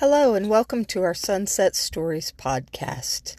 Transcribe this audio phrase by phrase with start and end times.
[0.00, 3.34] Hello, and welcome to our Sunset Stories podcast.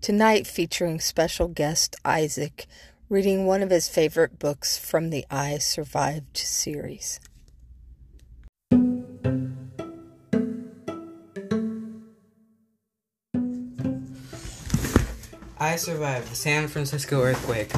[0.00, 2.66] Tonight, featuring special guest Isaac,
[3.08, 7.20] reading one of his favorite books from the I Survived series.
[15.60, 17.70] I Survived the San Francisco Earthquake.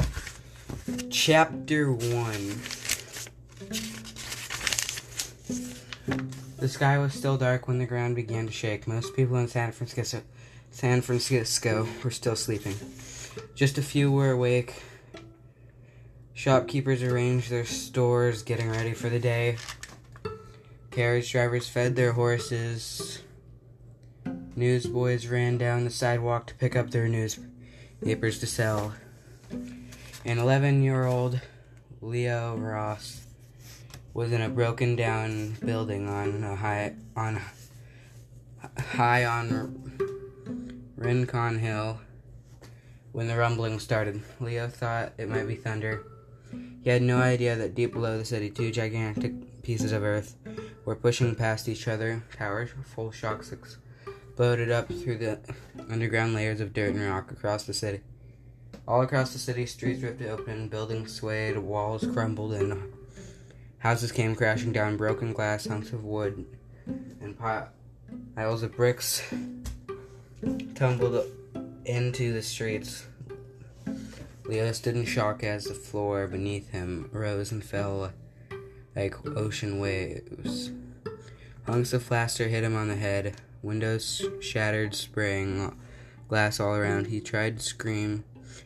[1.11, 2.84] Chapter 1
[6.57, 8.87] The sky was still dark when the ground began to shake.
[8.87, 10.21] Most people in San Francisco,
[10.71, 12.75] San Francisco were still sleeping.
[13.55, 14.81] Just a few were awake.
[16.33, 19.57] Shopkeepers arranged their stores, getting ready for the day.
[20.91, 23.21] Carriage drivers fed their horses.
[24.55, 28.93] Newsboys ran down the sidewalk to pick up their newspapers to sell.
[29.51, 31.41] An 11 year old
[32.01, 33.24] Leo Ross
[34.15, 37.41] was in a broken down building on a high on
[38.77, 39.91] high on
[40.95, 41.99] Rincon Hill
[43.11, 44.23] when the rumbling started.
[44.39, 46.01] Leo thought it might be thunder.
[46.81, 50.37] He had no idea that deep below the city, two gigantic pieces of earth
[50.85, 52.23] were pushing past each other.
[52.37, 55.39] Towers, Powerful shocks exploded up through the
[55.89, 57.99] underground layers of dirt and rock across the city.
[58.87, 62.93] All across the city, streets ripped open, buildings swayed, walls crumbled, and
[63.85, 66.43] Houses came crashing down, broken glass, hunks of wood,
[67.21, 69.21] and piles of bricks
[70.73, 71.23] tumbled
[71.85, 73.05] into the streets.
[74.45, 78.11] Leo stood in shock as the floor beneath him rose and fell
[78.95, 80.71] like ocean waves.
[81.67, 85.77] Hunks of plaster hit him on the head, windows shattered, spraying
[86.27, 87.05] glass all around.
[87.05, 88.23] He tried to scream,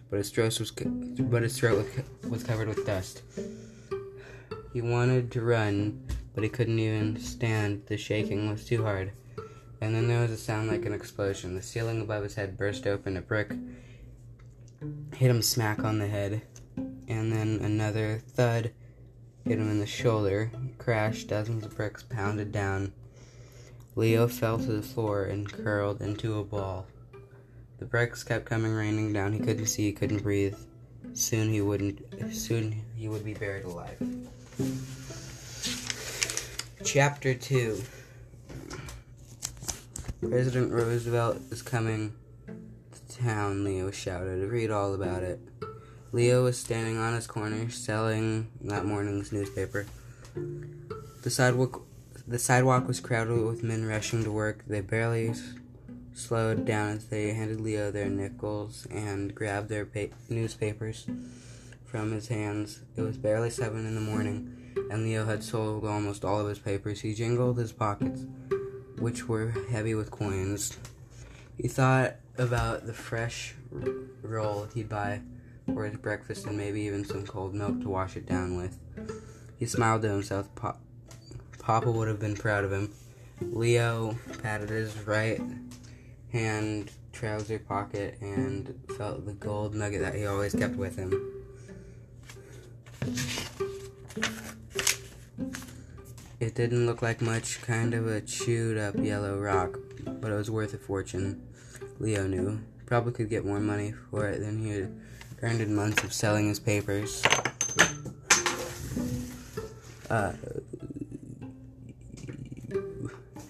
[0.09, 1.85] but his throat was, but his throat
[2.29, 3.21] was covered with dust.
[4.73, 7.83] He wanted to run, but he couldn't even stand.
[7.87, 9.11] The shaking was too hard.
[9.81, 11.55] And then there was a sound like an explosion.
[11.55, 13.17] The ceiling above his head burst open.
[13.17, 13.51] A brick
[15.13, 16.41] hit him smack on the head.
[17.07, 18.71] And then another thud
[19.45, 20.51] hit him in the shoulder.
[20.61, 21.29] He crashed.
[21.29, 22.93] Dozens of bricks pounded down.
[23.95, 26.85] Leo fell to the floor and curled into a ball.
[27.79, 29.33] The bricks kept coming raining down.
[29.33, 30.55] He couldn't see, he couldn't breathe.
[31.13, 32.01] Soon he wouldn't
[32.33, 33.97] soon he would be buried alive.
[36.83, 37.81] Chapter 2
[40.21, 42.13] President Roosevelt is coming
[42.47, 44.49] to town, Leo shouted.
[44.49, 45.39] Read all about it.
[46.11, 49.85] Leo was standing on his corner selling that morning's newspaper.
[51.23, 51.83] The sidewalk
[52.27, 54.65] the sidewalk was crowded with men rushing to work.
[54.67, 55.33] They barely
[56.13, 61.07] slowed down as they handed Leo their nickels and grabbed their pa- newspapers
[61.89, 62.81] from his hands.
[62.95, 66.59] It was barely seven in the morning, and Leo had sold almost all of his
[66.59, 67.01] papers.
[67.01, 68.25] He jingled his pockets,
[68.99, 70.77] which were heavy with coins.
[71.57, 73.55] He thought about the fresh
[74.21, 75.21] roll he'd buy
[75.73, 78.77] for his breakfast and maybe even some cold milk to wash it down with.
[79.57, 80.49] He smiled to himself.
[80.55, 82.93] Papa would have been proud of him.
[83.41, 85.41] Leo patted his right
[86.31, 91.38] hand trouser pocket and felt the gold nugget that he always kept with him.
[96.39, 100.49] It didn't look like much, kind of a chewed up yellow rock, but it was
[100.49, 101.45] worth a fortune.
[101.99, 102.61] Leo knew.
[102.85, 104.99] Probably could get more money for it than he had
[105.41, 107.21] earned in months of selling his papers.
[110.09, 110.33] Uh,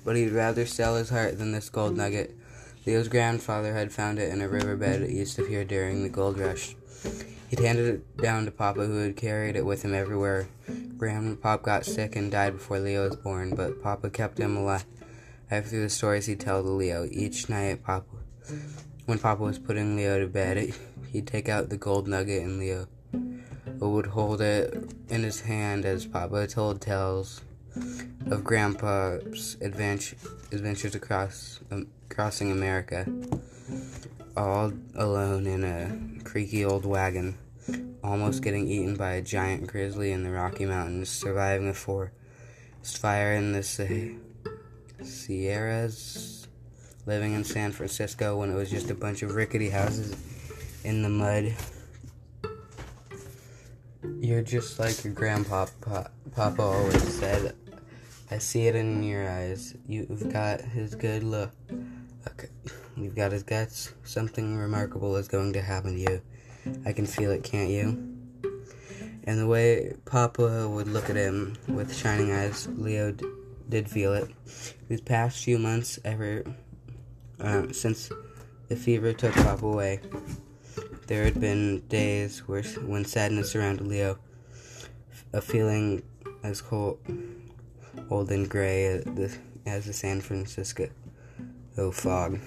[0.03, 2.35] but he'd rather sell his heart than this gold nugget.
[2.85, 6.75] Leo's grandfather had found it in a riverbed east of here during the gold rush.
[7.49, 10.47] He'd handed it down to Papa, who had carried it with him everywhere.
[10.69, 14.85] Grandpop got sick and died before Leo was born, but Papa kept him alive
[15.49, 17.07] through the stories he'd tell to Leo.
[17.11, 18.05] Each night, Papa,
[19.07, 20.73] when Papa was putting Leo to bed,
[21.11, 22.87] he'd take out the gold nugget, and Leo
[23.79, 27.41] would hold it in his hand as Papa told tales
[28.29, 30.17] of Grandpa's adventure,
[30.51, 33.05] adventures across um, crossing America
[34.35, 37.37] all alone in a creaky old wagon,
[38.03, 42.13] almost getting eaten by a giant grizzly in the Rocky Mountains, surviving a forest
[42.83, 43.63] fire in the
[45.03, 46.47] Sierras,
[47.05, 50.15] living in San Francisco when it was just a bunch of rickety houses
[50.83, 51.53] in the mud.
[54.19, 55.67] You're just like your grandpa,
[56.35, 57.55] Papa always said.
[58.31, 59.73] I see it in your eyes.
[59.87, 61.51] You've got his good look.
[62.27, 62.49] Okay.
[62.99, 63.93] You've got his guts.
[64.03, 66.21] Something remarkable is going to happen to you.
[66.85, 68.17] I can feel it, can't you?
[69.23, 73.25] And the way Papa would look at him with shining eyes, Leo d-
[73.69, 74.29] did feel it.
[74.89, 76.43] These past few months, ever
[77.39, 78.09] uh, since
[78.67, 80.01] the fever took Papa away,
[81.07, 84.19] there had been days where, when sadness surrounded Leo,
[85.31, 86.03] a feeling
[86.43, 86.99] as cold,
[88.09, 90.89] old and gray as the, as the San Francisco
[91.93, 92.39] fog.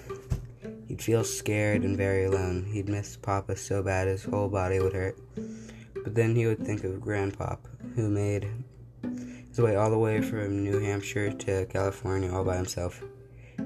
[0.89, 2.65] He'd feel scared and very alone.
[2.73, 5.19] He'd miss Papa so bad his whole body would hurt.
[6.03, 7.59] But then he would think of Grandpop,
[7.95, 8.49] who made
[9.49, 13.03] his way all the way from New Hampshire to California all by himself.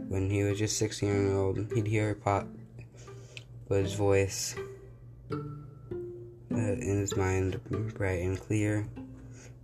[0.08, 4.54] When he was just 16 years old, he'd hear Papa's voice
[5.30, 5.36] uh,
[6.50, 7.60] in his mind,
[7.94, 8.86] bright and clear,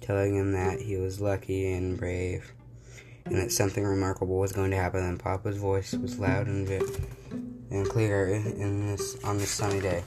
[0.00, 2.52] telling him that he was lucky and brave
[3.26, 5.04] and that something remarkable was going to happen.
[5.04, 6.68] And Papa's voice was loud and
[7.70, 10.04] and clear in this on this sunny day.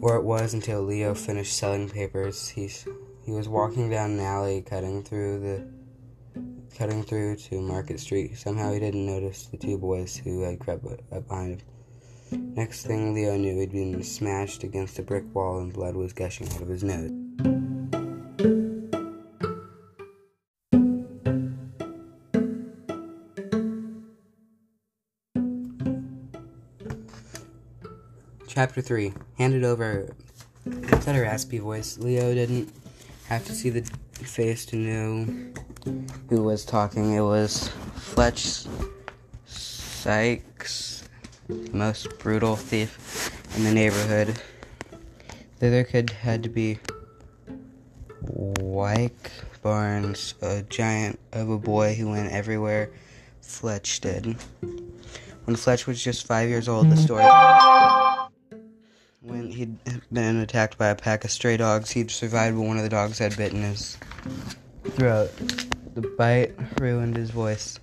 [0.00, 2.48] Or it was until Leo finished selling papers.
[2.48, 2.70] He
[3.24, 5.80] he was walking down an alley, cutting through the
[6.76, 8.38] cutting through to Market Street.
[8.38, 12.54] Somehow he didn't notice the two boys who had crept up behind him.
[12.54, 16.48] Next thing Leo knew, he'd been smashed against a brick wall and blood was gushing
[16.50, 17.19] out of his nose.
[28.60, 30.14] Chapter 3 Handed over.
[30.66, 31.96] That a raspy voice?
[31.96, 32.70] Leo didn't
[33.26, 33.80] have to see the
[34.12, 35.24] face to know
[36.28, 37.14] who was talking.
[37.14, 38.66] It was Fletch
[39.46, 41.08] Sykes,
[41.48, 44.38] the most brutal thief in the neighborhood.
[45.58, 46.80] The other kid had to be
[48.20, 49.30] Wyke
[49.62, 52.90] Barnes, a giant of a boy who went everywhere
[53.40, 54.36] Fletch did.
[55.46, 57.99] When Fletch was just five years old, the story mm-hmm.
[59.20, 59.54] When mm.
[59.54, 59.76] he'd
[60.12, 63.18] been attacked by a pack of stray dogs, he'd survived, but one of the dogs
[63.18, 63.98] had bitten his
[64.90, 65.30] throat.
[65.94, 67.78] The bite ruined his voice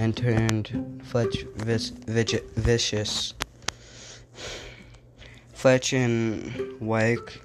[0.00, 3.34] and turned Fletch vis- vicious.
[5.52, 7.40] Fletch and Wyke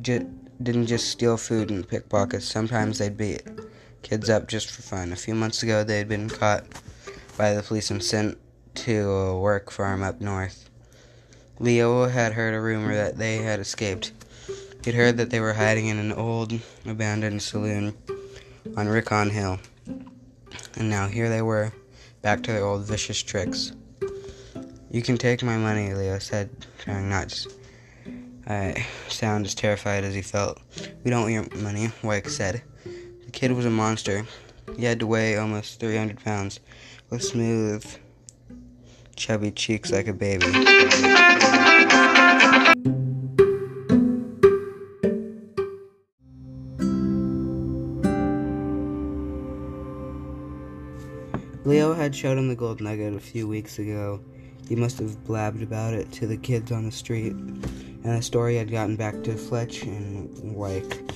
[0.00, 0.26] j-
[0.62, 2.46] didn't just steal food and pickpockets.
[2.46, 3.42] Sometimes they'd beat
[4.02, 5.12] kids up just for fun.
[5.12, 6.64] A few months ago, they'd been caught
[7.38, 8.38] by the police and sent
[8.74, 10.68] to a work farm up north.
[11.62, 14.10] Leo had heard a rumor that they had escaped.
[14.84, 16.52] He'd heard that they were hiding in an old,
[16.84, 17.94] abandoned saloon
[18.76, 19.60] on Rincon Hill.
[20.74, 21.72] And now here they were,
[22.20, 23.70] back to their old vicious tricks.
[24.90, 27.50] You can take my money, Leo said, trying not to
[28.44, 30.60] I sound as terrified as he felt.
[31.04, 32.62] We don't want your money, Wyke said.
[33.24, 34.26] The kid was a monster.
[34.76, 36.58] He had to weigh almost 300 pounds,
[37.08, 37.86] with smooth,
[39.16, 40.46] chubby cheeks like a baby.
[51.64, 54.20] Leo had showed him the gold nugget a few weeks ago.
[54.68, 58.56] He must have blabbed about it to the kids on the street, and the story
[58.56, 61.10] had gotten back to Fletch and Wyke.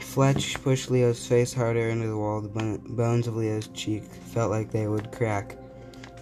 [0.00, 2.40] Fletch pushed Leo's face harder into the wall.
[2.40, 5.56] The bones of Leo's cheek felt like they would crack,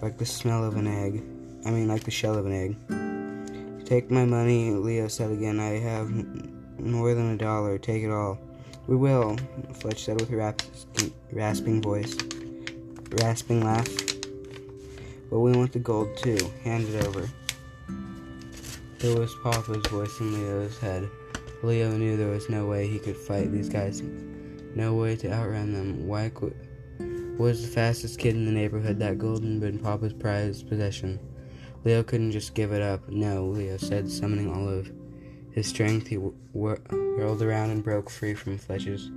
[0.03, 1.23] like the smell of an egg.
[1.67, 3.87] I mean, like the shell of an egg.
[3.87, 5.61] Take my money, Leo said again.
[5.61, 6.11] I have
[6.79, 7.79] more than a dollar.
[7.79, 8.39] Take it all.
[8.87, 9.37] We will,
[9.75, 10.55] Fletch said with a
[11.33, 12.17] rasping voice
[13.13, 13.89] rasping laugh.
[15.31, 16.39] But we want the gold too.
[16.65, 17.29] Hand it over.
[18.99, 21.09] There was Papa's voice in Leo's head.
[21.63, 24.03] Leo knew there was no way he could fight these guys.
[24.75, 26.07] No way to outrun them.
[26.07, 26.43] Wyke
[27.39, 28.99] was the fastest kid in the neighborhood.
[28.99, 31.21] That golden been Papa's prized possession.
[31.85, 33.09] Leo couldn't just give it up.
[33.09, 34.91] No, Leo said, summoning all of
[35.53, 36.09] his strength.
[36.09, 39.11] He whirled around and broke free from Fletch's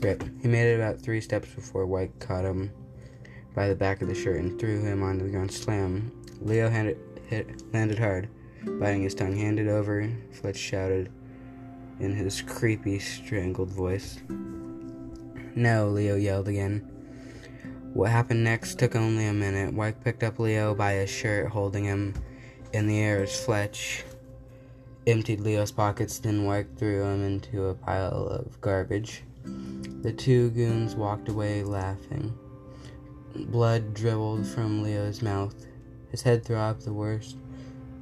[0.00, 0.22] grip.
[0.40, 2.70] He made it about three steps before Wyke caught him
[3.54, 5.52] by the back of the shirt and threw him onto the ground.
[5.52, 6.12] Slam.
[6.40, 8.28] Leo handed, hit, landed hard,
[8.64, 9.36] biting his tongue.
[9.36, 11.10] Handed over, Fletch shouted
[12.00, 14.20] in his creepy, strangled voice.
[15.56, 16.93] No, Leo yelled again.
[17.94, 19.72] What happened next took only a minute.
[19.72, 22.12] Wyke picked up Leo by his shirt, holding him
[22.72, 24.02] in the air as Fletch
[25.06, 29.22] emptied Leo's pockets, then Wyke threw him into a pile of garbage.
[30.02, 32.36] The two goons walked away laughing.
[33.36, 35.54] Blood dribbled from Leo's mouth.
[36.10, 36.84] His head throbbed.
[36.84, 37.36] The worst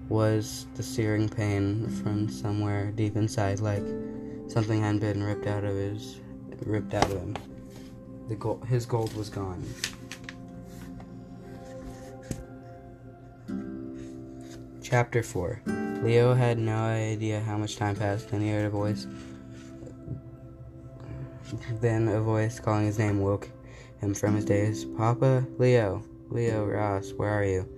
[0.09, 3.85] was the searing pain from somewhere deep inside, like
[4.47, 6.19] something had been ripped out of his
[6.65, 7.37] ripped out of him.
[8.33, 9.63] The gold, his gold was gone.
[14.83, 15.61] Chapter 4
[16.03, 19.07] Leo had no idea how much time passed, then he heard a voice.
[21.83, 23.51] Then a voice calling his name woke
[24.01, 24.87] him from his daze.
[24.87, 27.69] Papa, Leo, Leo Ross, where are you?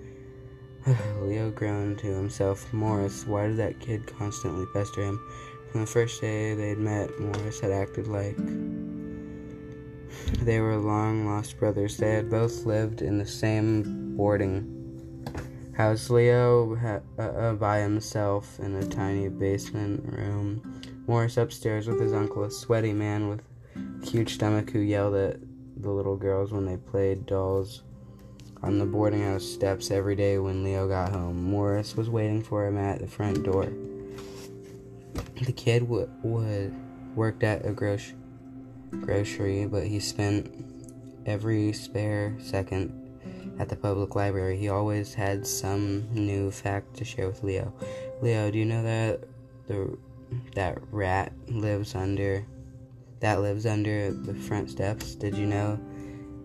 [1.22, 2.72] Leo groaned to himself.
[2.72, 5.20] Morris, why did that kid constantly pester him?
[5.72, 8.38] From the first day they'd met, Morris had acted like
[10.40, 11.96] they were long lost brothers.
[11.96, 14.74] They had both lived in the same boarding
[15.76, 16.10] house.
[16.10, 20.80] Leo ha- uh, uh, by himself in a tiny basement room.
[21.06, 23.42] Morris upstairs with his uncle, a sweaty man with
[23.76, 25.38] a huge stomach who yelled at
[25.76, 27.82] the little girls when they played dolls
[28.62, 31.42] on the boarding house steps every day when Leo got home.
[31.42, 33.70] Morris was waiting for him at the front door.
[35.42, 36.10] The kid would
[37.14, 38.16] worked at a grocery
[39.00, 40.52] grocery, but he spent
[41.26, 43.00] every spare second
[43.58, 44.56] at the public library.
[44.56, 47.72] He always had some new fact to share with Leo.
[48.20, 49.20] Leo, do you know that
[49.66, 49.96] the
[50.54, 52.44] that rat lives under
[53.20, 55.14] that lives under the front steps?
[55.14, 55.78] Did you know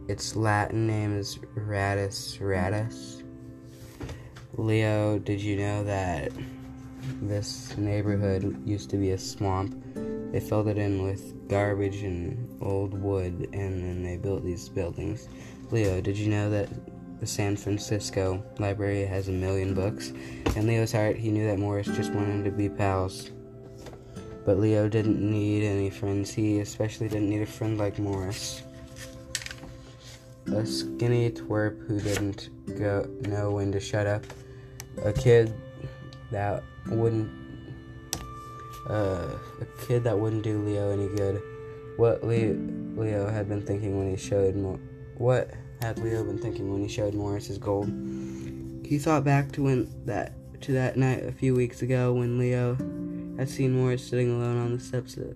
[0.08, 3.24] its Latin name is Rattus rattus?
[4.58, 6.32] Leo, did you know that
[7.22, 9.76] this neighborhood used to be a swamp?
[10.32, 15.28] They filled it in with garbage and old wood, and then they built these buildings.
[15.72, 16.70] Leo, did you know that
[17.20, 20.14] the San Francisco Library has a million books?
[20.56, 23.32] In Leo's heart, he knew that Morris just wanted to be pals.
[24.46, 26.32] But Leo didn't need any friends.
[26.32, 28.64] He especially didn't need a friend like Morris
[30.54, 34.24] a skinny twerp who didn't go know when to shut up,
[35.04, 35.54] a kid
[36.32, 37.30] that wouldn't
[38.88, 39.28] uh,
[39.62, 41.42] a kid that wouldn't do Leo any good.
[41.98, 42.54] What Leo,
[42.96, 44.80] Leo had been thinking when he showed Mo-
[45.18, 47.88] what had Leo been thinking when he showed Morris his gold?
[48.86, 52.76] He thought back to when that to that night a few weeks ago when Leo
[53.38, 55.36] had seen Morris sitting alone on the steps of,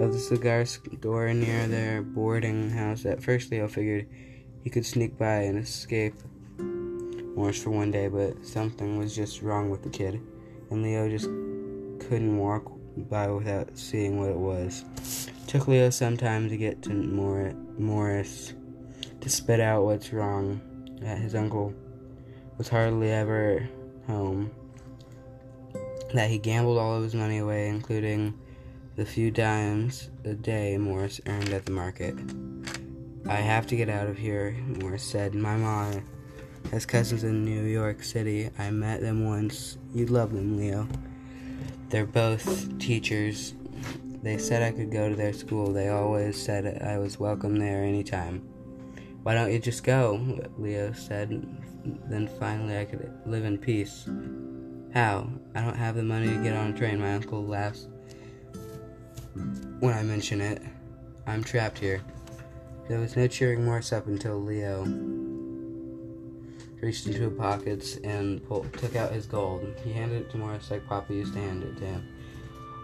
[0.00, 3.04] of the cigar store near their boarding house.
[3.04, 4.08] At first, Leo figured
[4.62, 6.14] he could sneak by and escape
[6.58, 10.20] Morris for one day, but something was just wrong with the kid,
[10.70, 11.28] and Leo just
[12.08, 14.84] couldn't walk by without seeing what it was.
[15.26, 18.54] It took Leo some time to get to Mor- Morris
[19.20, 20.60] to spit out what's wrong.
[21.00, 21.74] That his uncle
[22.56, 23.68] was hardly ever
[24.06, 24.50] home.
[26.12, 28.38] That he gambled all of his money away, including
[28.96, 32.14] the few dimes a day Morris earned at the market.
[33.28, 35.34] I have to get out of here, Morris said.
[35.34, 36.04] My mom
[36.70, 38.50] has cousins in New York City.
[38.58, 39.78] I met them once.
[39.92, 40.86] You'd love them, Leo.
[41.94, 43.54] They're both teachers.
[44.20, 45.72] They said I could go to their school.
[45.72, 48.40] They always said I was welcome there anytime.
[49.22, 50.20] Why don't you just go?
[50.58, 51.46] Leo said.
[52.10, 54.08] Then finally I could live in peace.
[54.92, 55.30] How?
[55.54, 56.98] I don't have the money to get on a train.
[56.98, 57.86] My uncle laughs
[59.78, 60.60] when I mention it.
[61.28, 62.00] I'm trapped here.
[62.88, 64.84] There was no cheering Morse up until Leo
[66.84, 69.66] reached into his pockets and pulled, took out his gold.
[69.82, 72.08] He handed it to Morris like Papa used to hand it to him.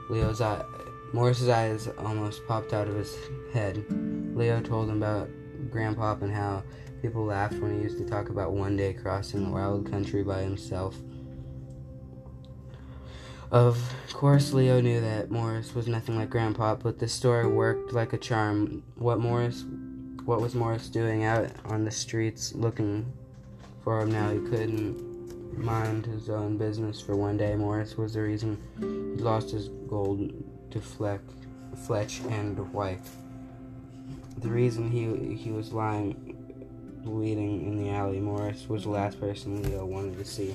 [0.09, 0.64] Leo's eye,
[1.12, 3.14] Morris's eyes almost popped out of his
[3.52, 3.85] head.
[4.35, 5.28] Leo told him about
[5.69, 6.62] Grandpop and how
[7.02, 10.40] people laughed when he used to talk about one day crossing the wild country by
[10.40, 10.97] himself.
[13.50, 13.78] Of
[14.12, 18.19] course, Leo knew that Morris was nothing like Grandpop, but the story worked like a
[18.19, 18.83] charm.
[18.95, 19.64] What Morris
[20.25, 23.11] what was Morris doing out on the streets looking
[23.91, 24.31] for him now?
[24.31, 27.57] He couldn't mind his own business for one day.
[27.57, 30.33] Morris was the reason he lost his gold
[30.71, 31.21] to Fleck,
[31.89, 33.01] Fletch and Wyke.
[34.39, 36.37] The reason he he was lying
[37.03, 38.21] bleeding in the alley.
[38.21, 40.55] Morris was the last person Leo wanted to see.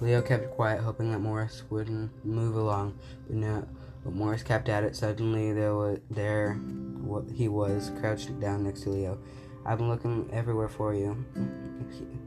[0.00, 3.64] Leo kept quiet, hoping that Morris wouldn't move along, but no.
[4.02, 4.96] But Morris kept at it.
[4.96, 9.20] Suddenly, there was there what he was crouched down next to Leo.
[9.66, 11.24] I've been looking everywhere for you.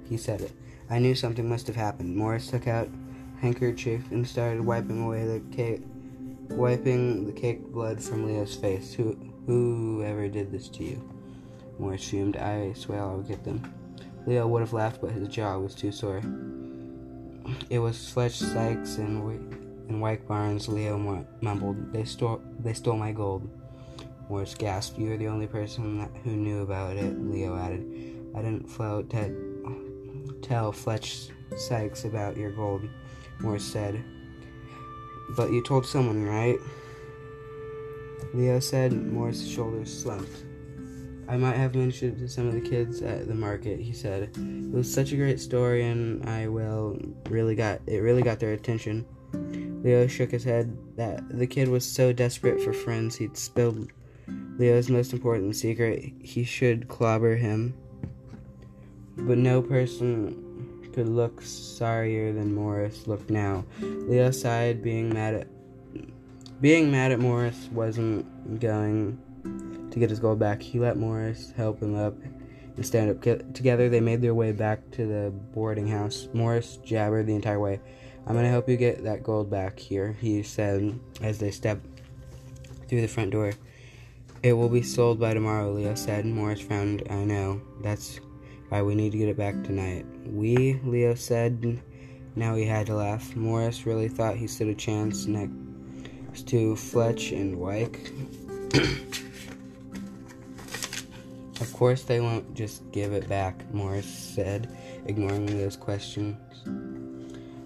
[0.09, 0.51] He said it.
[0.89, 2.15] I knew something must have happened.
[2.15, 2.89] Morris took out
[3.41, 5.81] handkerchief and started wiping away the cake,
[6.49, 8.93] wiping the cake blood from Leo's face.
[8.93, 11.13] Who, whoever did this to you?
[11.77, 12.37] Morris fumed.
[12.37, 13.73] I swear I'll get them.
[14.25, 16.21] Leo would have laughed, but his jaw was too sore.
[17.69, 19.23] It was Fletch Sykes and
[19.89, 20.67] and Wyke Barnes.
[20.67, 21.93] Leo mumbled.
[21.93, 22.41] They stole.
[22.59, 23.49] They stole my gold.
[24.29, 24.97] Morris gasped.
[24.97, 27.85] You were the only person that, who knew about it, Leo added.
[28.35, 29.09] I didn't float
[30.41, 32.87] tell Fletch Sykes about your gold,
[33.39, 34.03] Morris said.
[35.35, 36.57] But you told someone, right?
[38.33, 38.93] Leo said.
[38.93, 40.43] Morris' shoulders slumped.
[41.29, 44.31] I might have mentioned it to some of the kids at the market, he said.
[44.37, 46.97] It was such a great story and I well
[47.29, 49.05] really got it really got their attention.
[49.83, 50.77] Leo shook his head.
[50.95, 53.89] That the kid was so desperate for friends, he'd spilled
[54.57, 56.13] Leo's most important secret.
[56.21, 57.73] He should clobber him.
[59.15, 63.65] But no person could look sorrier than Morris looked now.
[63.79, 65.47] Leo sighed, being mad at
[66.59, 69.19] being mad at Morris wasn't going
[69.91, 70.61] to get his gold back.
[70.61, 72.15] He let Morris help him up
[72.75, 73.53] and stand up.
[73.53, 76.27] Together, they made their way back to the boarding house.
[76.33, 77.79] Morris jabbered the entire way.
[78.25, 81.85] I'm to help you get that gold back here, he said as they stepped
[82.87, 83.53] through the front door.
[84.47, 86.25] It will be sold by tomorrow, Leo said.
[86.25, 87.03] Morris frowned.
[87.09, 87.59] I know.
[87.81, 88.21] That's
[88.69, 90.05] why we need to get it back tonight.
[90.25, 91.81] We, Leo said.
[92.37, 93.35] Now he had to laugh.
[93.35, 98.09] Morris really thought he stood a chance next to Fletch and Wyke.
[101.59, 104.73] of course, they won't just give it back, Morris said,
[105.07, 106.37] ignoring Leo's questions.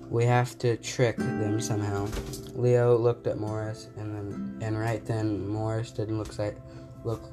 [0.10, 2.08] We have to trick them somehow.
[2.56, 6.58] Leo looked at Morris, and then, and right then, Morris didn't look like
[7.04, 7.32] look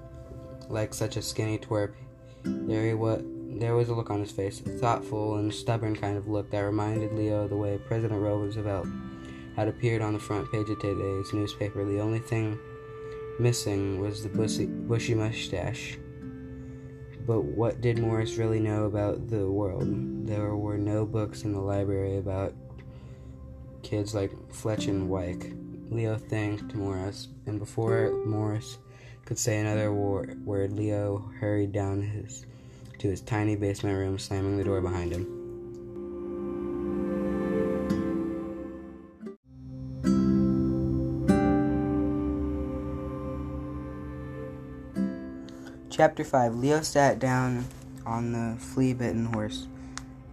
[0.68, 1.92] like such a skinny twerp.
[2.44, 3.22] There he was.
[3.58, 6.60] There was a look on his face, a thoughtful and stubborn kind of look that
[6.60, 8.87] reminded Leo of the way President Roosevelt
[9.56, 11.84] had appeared on the front page of today's newspaper.
[11.84, 12.58] The only thing
[13.40, 15.98] missing was the bushy, bushy mustache.
[17.26, 20.26] But what did Morris really know about the world?
[20.26, 22.54] There were no books in the library about
[23.82, 25.52] kids like Fletch and Wyke.
[25.90, 28.78] Leo thanked Morris, and before Morris
[29.28, 32.47] could say another word, Leo hurried down his
[32.99, 35.26] to his tiny basement room, slamming the door behind him.
[45.90, 47.66] Chapter 5 Leo sat down
[48.06, 49.66] on the flea bitten horse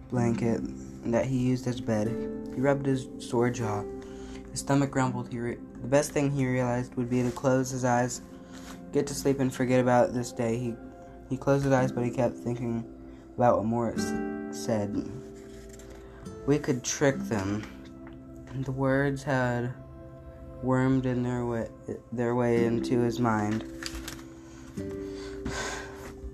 [0.08, 0.62] blanket
[1.04, 2.08] that he used as bed.
[2.54, 3.84] He rubbed his sore jaw.
[4.52, 5.30] His stomach grumbled.
[5.30, 8.22] He re- the best thing he realized would be to close his eyes,
[8.92, 10.58] get to sleep, and forget about this day.
[10.58, 10.74] He
[11.28, 12.84] he closed his eyes, but he kept thinking
[13.36, 14.12] about what Morris
[14.50, 15.10] said.
[16.46, 17.64] We could trick them.
[18.64, 19.74] The words had
[20.62, 21.68] wormed in their way
[22.12, 23.64] their way into his mind.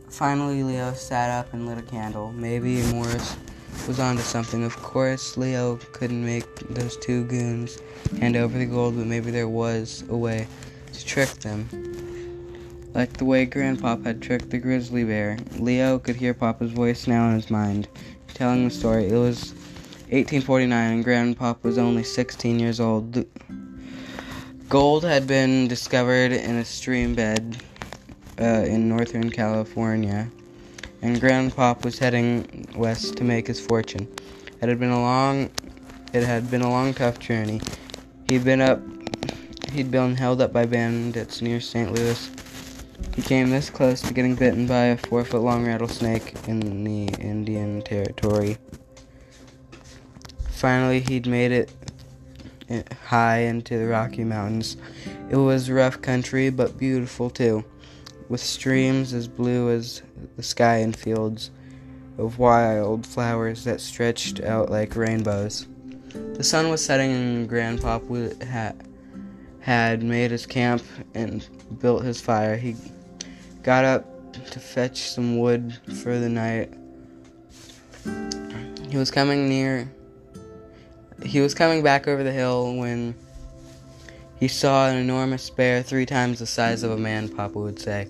[0.08, 2.32] Finally, Leo sat up and lit a candle.
[2.32, 3.36] Maybe Morris
[3.88, 4.62] was onto something.
[4.62, 7.78] Of course, Leo couldn't make those two goons
[8.20, 10.46] hand over the gold, but maybe there was a way
[10.92, 11.68] to trick them.
[12.94, 15.38] Like the way Grandpop had tricked the grizzly bear.
[15.58, 17.88] Leo could hear Papa's voice now in his mind,
[18.34, 19.08] telling the story.
[19.08, 19.52] It was
[20.10, 23.24] 1849 and Grandpop was only 16 years old.
[24.68, 27.56] Gold had been discovered in a stream bed
[28.40, 30.30] uh, in northern California
[31.02, 34.08] and Grandpop was heading west to make his fortune.
[34.60, 35.50] It had been a long
[36.12, 37.60] it had been a long tough journey.
[38.28, 38.80] He'd been up
[39.72, 41.92] he'd been held up by bandits near St.
[41.92, 42.30] Louis.
[43.14, 47.06] He came this close to getting bitten by a four foot long rattlesnake in the
[47.20, 48.58] Indian Territory.
[50.50, 51.70] Finally, he'd made it
[53.04, 54.76] high into the Rocky Mountains.
[55.30, 57.64] It was rough country, but beautiful too
[58.32, 60.00] with streams as blue as
[60.36, 61.50] the sky and fields
[62.16, 65.66] of wild flowers that stretched out like rainbows.
[66.34, 68.08] The sun was setting and Grandpop
[69.60, 71.46] had, made his camp and
[71.78, 72.56] built his fire.
[72.56, 72.74] He
[73.62, 76.72] got up to fetch some wood for the night.
[78.90, 79.90] He was coming near.
[81.24, 83.14] He was coming back over the hill when
[84.40, 88.08] he saw an enormous bear three times the size of a man, Papa would say,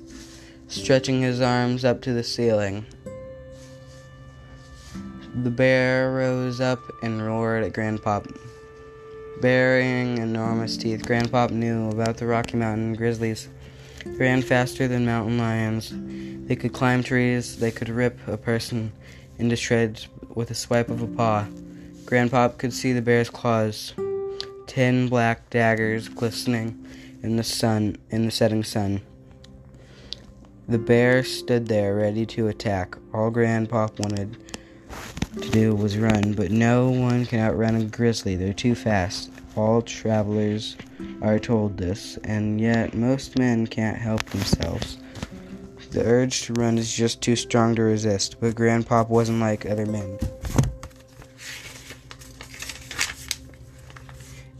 [0.68, 2.86] stretching his arms up to the ceiling.
[5.42, 8.34] The bear rose up and roared at Grandpop.
[9.42, 13.48] Baring enormous teeth, Grandpop knew about the Rocky Mountain grizzlies.
[14.04, 15.92] Ran faster than mountain lions.
[16.46, 18.92] They could climb trees, they could rip a person
[19.38, 21.46] into shreds with a swipe of a paw.
[22.04, 23.94] Grandpop could see the bear's claws
[24.66, 26.82] ten black daggers glistening
[27.22, 29.02] in the sun in the setting sun.
[30.66, 32.96] The bear stood there ready to attack.
[33.12, 34.36] All Grandpop wanted
[35.40, 38.36] to do was run, but no one can outrun a grizzly.
[38.36, 39.30] They're too fast.
[39.54, 40.76] All travelers
[41.20, 44.98] are told this, and yet most men can't help themselves.
[45.90, 49.84] The urge to run is just too strong to resist, but Grandpop wasn't like other
[49.84, 50.18] men.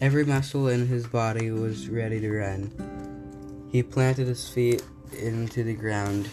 [0.03, 3.69] Every muscle in his body was ready to run.
[3.73, 4.83] He planted his feet
[5.19, 6.27] into the ground.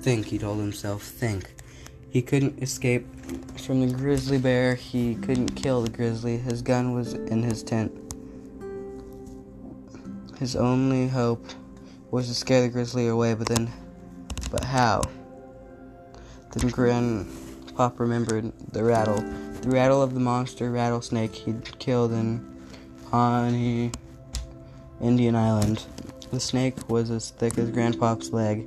[0.00, 1.52] Think, he told himself, think.
[2.10, 3.06] He couldn't escape
[3.56, 4.74] from the grizzly bear.
[4.74, 6.38] He couldn't kill the grizzly.
[6.38, 7.92] His gun was in his tent.
[10.40, 11.44] His only hope
[12.10, 13.70] was to scare the grizzly away, but then,
[14.50, 15.02] but how?
[16.52, 19.20] Then Grandpop remembered the rattle,
[19.60, 22.44] the rattle of the monster rattlesnake he'd killed in
[23.10, 23.92] Pawnee,
[25.00, 25.84] Indian Island.
[26.32, 28.66] The snake was as thick as Grandpop's leg.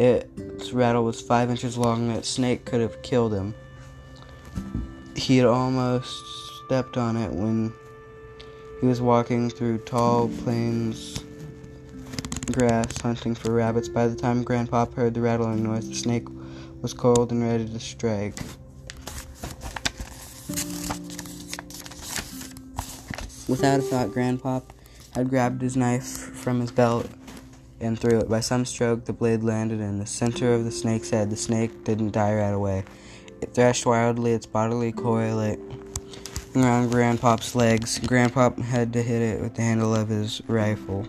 [0.00, 3.54] Its rattle was five inches long, and that snake could have killed him.
[5.14, 6.24] He had almost
[6.64, 7.70] stepped on it when
[8.80, 11.22] he was walking through tall plains
[12.50, 13.90] grass hunting for rabbits.
[13.90, 16.26] By the time Grandpop heard the rattling noise, the snake
[16.80, 18.38] was cold and ready to strike.
[23.46, 24.62] Without a thought, Grandpop
[25.14, 27.06] had grabbed his knife from his belt
[27.80, 28.28] and threw it.
[28.28, 31.30] By some stroke, the blade landed in the center of the snake's head.
[31.30, 32.84] The snake didn't die right away.
[33.40, 35.38] It thrashed wildly, its bodily coil
[36.56, 37.98] around Grandpop's legs.
[38.00, 41.06] Grandpop had to hit it with the handle of his rifle.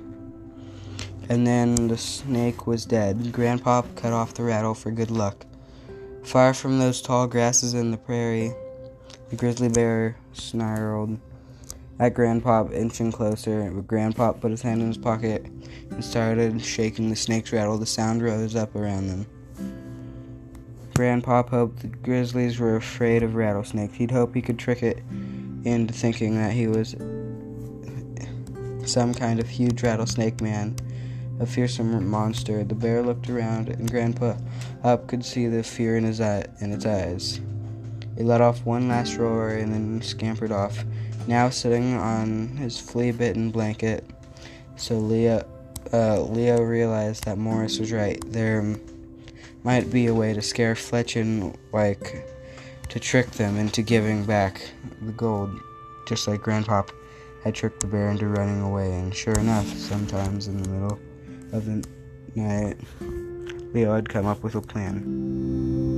[1.30, 3.18] And then the snake was dead.
[3.32, 5.46] Grandpop cut off the rattle for good luck.
[6.24, 8.54] Far from those tall grasses in the prairie,
[9.30, 11.20] the grizzly bear snarled
[12.02, 13.72] at Grandpop, inching closer.
[13.88, 15.46] Grandpop put his hand in his pocket
[15.92, 17.78] and started shaking the snake's rattle.
[17.78, 19.28] The sound rose up around them.
[20.96, 23.94] Grandpop hoped the grizzlies were afraid of rattlesnakes.
[23.94, 24.98] He'd hope he could trick it
[25.64, 26.96] into thinking that he was
[28.90, 30.76] some kind of huge rattlesnake man,
[31.40, 32.64] a fearsome monster.
[32.64, 34.38] The bear looked around, and Grandpa
[34.84, 37.42] Up could see the fear in his eye, in its eyes.
[38.18, 40.84] It let off one last roar and then scampered off,
[41.28, 44.06] now sitting on his flea-bitten blanket.
[44.76, 45.46] So Leo,
[45.94, 48.20] uh, Leo realized that Morris was right.
[48.32, 48.78] There
[49.64, 52.26] might be a way to scare Fletch and Wyke
[52.90, 54.70] to trick them into giving back
[55.02, 55.58] the gold,
[56.08, 56.90] just like Grandpop
[57.44, 58.94] had tricked the bear into running away.
[58.94, 61.00] And sure enough, sometimes in the middle
[61.54, 61.88] of the
[62.36, 62.78] night,
[63.74, 65.91] Leo had come up with a plan.